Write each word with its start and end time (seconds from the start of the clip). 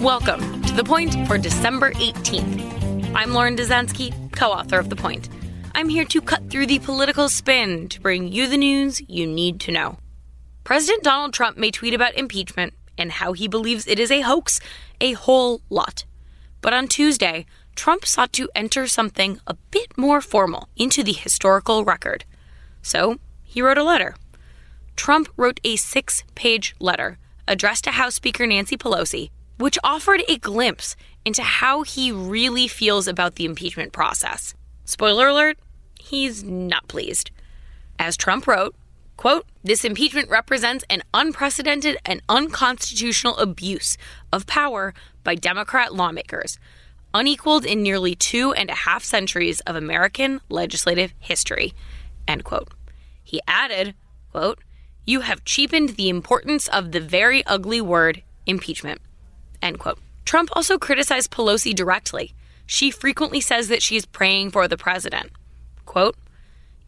Welcome 0.00 0.62
to 0.62 0.72
The 0.72 0.82
Point 0.82 1.28
for 1.28 1.36
December 1.36 1.92
18th. 1.92 3.12
I'm 3.14 3.34
Lauren 3.34 3.54
Dezenski, 3.54 4.32
co 4.32 4.50
author 4.50 4.78
of 4.78 4.88
The 4.88 4.96
Point. 4.96 5.28
I'm 5.74 5.90
here 5.90 6.06
to 6.06 6.22
cut 6.22 6.48
through 6.48 6.68
the 6.68 6.78
political 6.78 7.28
spin 7.28 7.86
to 7.90 8.00
bring 8.00 8.28
you 8.28 8.48
the 8.48 8.56
news 8.56 9.02
you 9.10 9.26
need 9.26 9.60
to 9.60 9.72
know. 9.72 9.98
President 10.64 11.02
Donald 11.02 11.34
Trump 11.34 11.58
may 11.58 11.70
tweet 11.70 11.92
about 11.92 12.14
impeachment 12.14 12.72
and 12.96 13.12
how 13.12 13.34
he 13.34 13.46
believes 13.46 13.86
it 13.86 13.98
is 13.98 14.10
a 14.10 14.22
hoax 14.22 14.58
a 15.02 15.12
whole 15.12 15.60
lot. 15.68 16.06
But 16.62 16.72
on 16.72 16.88
Tuesday, 16.88 17.44
Trump 17.74 18.06
sought 18.06 18.32
to 18.32 18.48
enter 18.54 18.86
something 18.86 19.38
a 19.46 19.58
bit 19.70 19.98
more 19.98 20.22
formal 20.22 20.70
into 20.76 21.02
the 21.02 21.12
historical 21.12 21.84
record. 21.84 22.24
So 22.80 23.18
he 23.44 23.60
wrote 23.60 23.76
a 23.76 23.84
letter. 23.84 24.16
Trump 24.96 25.28
wrote 25.36 25.60
a 25.62 25.76
six 25.76 26.24
page 26.34 26.74
letter 26.80 27.18
addressed 27.46 27.84
to 27.84 27.90
House 27.90 28.14
Speaker 28.14 28.46
Nancy 28.46 28.78
Pelosi 28.78 29.28
which 29.60 29.78
offered 29.84 30.22
a 30.26 30.38
glimpse 30.38 30.96
into 31.24 31.42
how 31.42 31.82
he 31.82 32.10
really 32.10 32.66
feels 32.66 33.06
about 33.06 33.34
the 33.34 33.44
impeachment 33.44 33.92
process. 33.92 34.54
Spoiler 34.86 35.28
alert, 35.28 35.58
he's 36.00 36.42
not 36.42 36.88
pleased. 36.88 37.30
As 37.98 38.16
Trump 38.16 38.46
wrote, 38.46 38.74
quote, 39.18 39.44
this 39.62 39.84
impeachment 39.84 40.30
represents 40.30 40.82
an 40.88 41.02
unprecedented 41.12 41.98
and 42.06 42.22
unconstitutional 42.28 43.36
abuse 43.36 43.98
of 44.32 44.46
power 44.46 44.94
by 45.22 45.34
Democrat 45.34 45.94
lawmakers, 45.94 46.58
unequaled 47.12 47.66
in 47.66 47.82
nearly 47.82 48.14
two 48.14 48.54
and 48.54 48.70
a 48.70 48.74
half 48.74 49.04
centuries 49.04 49.60
of 49.60 49.76
American 49.76 50.40
legislative 50.48 51.12
history, 51.18 51.74
end 52.26 52.44
quote. 52.44 52.68
He 53.22 53.42
added, 53.46 53.94
quote, 54.32 54.60
you 55.04 55.20
have 55.20 55.44
cheapened 55.44 55.90
the 55.90 56.08
importance 56.08 56.66
of 56.68 56.92
the 56.92 57.00
very 57.00 57.44
ugly 57.44 57.82
word 57.82 58.22
impeachment. 58.46 59.02
End 59.62 59.78
quote. 59.78 59.98
Trump 60.24 60.50
also 60.52 60.78
criticized 60.78 61.30
Pelosi 61.30 61.74
directly. 61.74 62.34
She 62.66 62.90
frequently 62.90 63.40
says 63.40 63.68
that 63.68 63.82
she 63.82 63.96
is 63.96 64.06
praying 64.06 64.50
for 64.50 64.68
the 64.68 64.76
president. 64.76 65.32
Quote, 65.86 66.16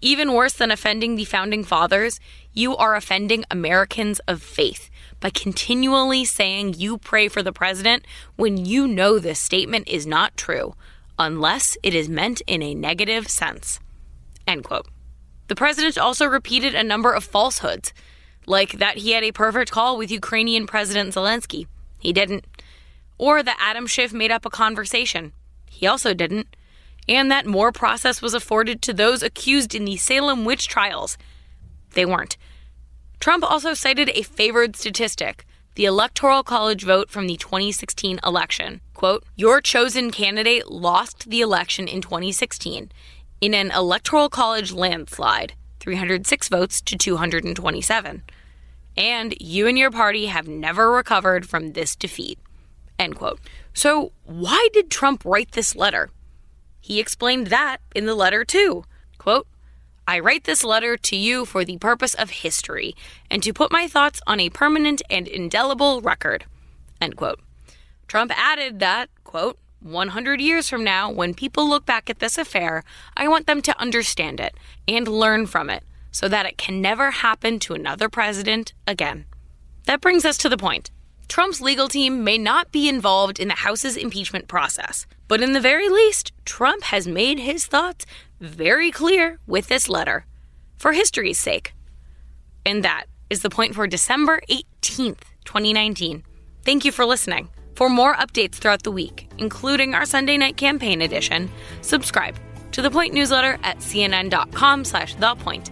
even 0.04 0.32
worse 0.32 0.52
than 0.52 0.72
offending 0.72 1.14
the 1.14 1.24
founding 1.24 1.62
fathers, 1.62 2.18
you 2.52 2.76
are 2.76 2.96
offending 2.96 3.44
Americans 3.50 4.18
of 4.26 4.42
faith 4.42 4.90
by 5.20 5.30
continually 5.30 6.24
saying 6.24 6.74
you 6.74 6.98
pray 6.98 7.28
for 7.28 7.40
the 7.40 7.52
president 7.52 8.04
when 8.34 8.56
you 8.56 8.88
know 8.88 9.20
this 9.20 9.38
statement 9.38 9.88
is 9.88 10.04
not 10.04 10.36
true, 10.36 10.74
unless 11.18 11.76
it 11.84 11.94
is 11.94 12.08
meant 12.08 12.42
in 12.48 12.62
a 12.62 12.74
negative 12.74 13.28
sense. 13.28 13.78
End 14.46 14.64
quote. 14.64 14.88
The 15.46 15.54
president 15.54 15.96
also 15.96 16.26
repeated 16.26 16.74
a 16.74 16.82
number 16.82 17.12
of 17.12 17.22
falsehoods, 17.22 17.92
like 18.44 18.72
that 18.72 18.98
he 18.98 19.12
had 19.12 19.22
a 19.22 19.30
perfect 19.30 19.70
call 19.70 19.96
with 19.96 20.10
Ukrainian 20.10 20.66
President 20.66 21.14
Zelensky. 21.14 21.66
He 22.02 22.12
didn't 22.12 22.44
or 23.22 23.40
that 23.40 23.56
Adam 23.60 23.86
Schiff 23.86 24.12
made 24.12 24.32
up 24.32 24.44
a 24.44 24.50
conversation. 24.50 25.30
He 25.70 25.86
also 25.86 26.12
didn't. 26.12 26.56
And 27.08 27.30
that 27.30 27.46
more 27.46 27.70
process 27.70 28.20
was 28.20 28.34
afforded 28.34 28.82
to 28.82 28.92
those 28.92 29.22
accused 29.22 29.76
in 29.76 29.84
the 29.84 29.96
Salem 29.96 30.44
witch 30.44 30.66
trials. 30.66 31.16
They 31.94 32.04
weren't. 32.04 32.36
Trump 33.20 33.48
also 33.48 33.74
cited 33.74 34.10
a 34.10 34.22
favored 34.22 34.74
statistic 34.74 35.46
the 35.74 35.84
Electoral 35.84 36.42
College 36.42 36.82
vote 36.82 37.08
from 37.10 37.28
the 37.28 37.36
2016 37.36 38.18
election. 38.24 38.80
Quote, 38.92 39.24
Your 39.36 39.60
chosen 39.60 40.10
candidate 40.10 40.70
lost 40.70 41.30
the 41.30 41.40
election 41.40 41.86
in 41.86 42.02
2016 42.02 42.90
in 43.40 43.54
an 43.54 43.70
Electoral 43.70 44.28
College 44.28 44.72
landslide, 44.72 45.54
306 45.78 46.48
votes 46.48 46.80
to 46.82 46.98
227. 46.98 48.22
And 48.96 49.34
you 49.40 49.66
and 49.66 49.78
your 49.78 49.90
party 49.90 50.26
have 50.26 50.46
never 50.46 50.90
recovered 50.90 51.48
from 51.48 51.72
this 51.72 51.96
defeat. 51.96 52.38
End 52.98 53.16
quote. 53.16 53.40
So, 53.74 54.12
why 54.24 54.68
did 54.72 54.90
Trump 54.90 55.24
write 55.24 55.52
this 55.52 55.74
letter? 55.74 56.10
He 56.80 57.00
explained 57.00 57.46
that 57.48 57.78
in 57.94 58.06
the 58.06 58.14
letter 58.14 58.44
too. 58.44 58.84
Quote, 59.18 59.46
I 60.06 60.18
write 60.18 60.44
this 60.44 60.64
letter 60.64 60.96
to 60.96 61.16
you 61.16 61.44
for 61.44 61.64
the 61.64 61.78
purpose 61.78 62.14
of 62.14 62.30
history 62.30 62.94
and 63.30 63.42
to 63.42 63.52
put 63.52 63.70
my 63.70 63.86
thoughts 63.86 64.20
on 64.26 64.40
a 64.40 64.50
permanent 64.50 65.00
and 65.08 65.28
indelible 65.28 66.00
record. 66.00 66.44
End 67.00 67.16
quote. 67.16 67.40
Trump 68.08 68.32
added 68.36 68.78
that, 68.80 69.08
quote, 69.24 69.58
100 69.80 70.40
years 70.40 70.68
from 70.68 70.84
now, 70.84 71.10
when 71.10 71.34
people 71.34 71.68
look 71.68 71.86
back 71.86 72.10
at 72.10 72.18
this 72.18 72.38
affair, 72.38 72.84
I 73.16 73.26
want 73.26 73.46
them 73.46 73.62
to 73.62 73.80
understand 73.80 74.38
it 74.38 74.54
and 74.86 75.08
learn 75.08 75.46
from 75.46 75.70
it 75.70 75.82
so 76.12 76.28
that 76.28 76.46
it 76.46 76.56
can 76.56 76.80
never 76.80 77.10
happen 77.10 77.58
to 77.58 77.74
another 77.74 78.08
president 78.08 78.72
again. 78.86 79.24
That 79.86 80.00
brings 80.00 80.24
us 80.24 80.38
to 80.38 80.48
the 80.48 80.56
point. 80.56 80.90
Trump's 81.26 81.60
legal 81.60 81.88
team 81.88 82.22
may 82.22 82.38
not 82.38 82.70
be 82.70 82.88
involved 82.88 83.40
in 83.40 83.48
the 83.48 83.54
House's 83.54 83.96
impeachment 83.96 84.48
process, 84.48 85.06
but 85.26 85.40
in 85.40 85.54
the 85.54 85.60
very 85.60 85.88
least, 85.88 86.30
Trump 86.44 86.84
has 86.84 87.08
made 87.08 87.38
his 87.38 87.66
thoughts 87.66 88.04
very 88.38 88.90
clear 88.90 89.38
with 89.46 89.68
this 89.68 89.88
letter 89.88 90.26
for 90.76 90.92
history's 90.92 91.38
sake. 91.38 91.72
And 92.66 92.84
that 92.84 93.06
is 93.30 93.40
the 93.40 93.50
point 93.50 93.74
for 93.74 93.86
December 93.86 94.42
18th, 94.50 95.22
2019. 95.44 96.22
Thank 96.64 96.84
you 96.84 96.92
for 96.92 97.06
listening. 97.06 97.48
For 97.74 97.88
more 97.88 98.14
updates 98.14 98.56
throughout 98.56 98.82
the 98.82 98.92
week, 98.92 99.30
including 99.38 99.94
our 99.94 100.04
Sunday 100.04 100.36
night 100.36 100.56
campaign 100.56 101.00
edition, 101.00 101.50
subscribe 101.80 102.36
to 102.72 102.82
the 102.82 102.90
Point 102.90 103.14
newsletter 103.14 103.58
at 103.62 103.78
cnn.com 103.78 104.84
slash 104.84 105.16
thepoint. 105.16 105.71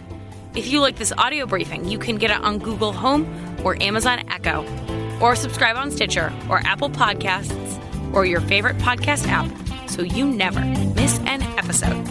If 0.54 0.66
you 0.66 0.80
like 0.80 0.96
this 0.96 1.12
audio 1.16 1.46
briefing, 1.46 1.88
you 1.88 1.96
can 1.96 2.16
get 2.16 2.32
it 2.32 2.38
on 2.38 2.58
Google 2.58 2.92
Home 2.92 3.24
or 3.64 3.80
Amazon 3.80 4.28
Echo 4.28 4.66
or 5.20 5.36
subscribe 5.36 5.76
on 5.76 5.92
Stitcher 5.92 6.32
or 6.48 6.58
Apple 6.64 6.90
Podcasts 6.90 7.80
or 8.12 8.26
your 8.26 8.40
favorite 8.40 8.76
podcast 8.78 9.28
app 9.28 9.48
so 9.88 10.02
you 10.02 10.26
never 10.26 10.60
miss 10.94 11.20
an 11.20 11.42
episode. 11.56 12.08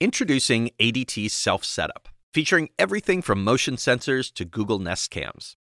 Introducing 0.00 0.70
ADT 0.80 1.30
Self 1.30 1.64
Setup, 1.64 2.08
featuring 2.32 2.70
everything 2.76 3.22
from 3.22 3.44
motion 3.44 3.76
sensors 3.76 4.32
to 4.34 4.44
Google 4.44 4.80
Nest 4.80 5.12
cams. 5.12 5.56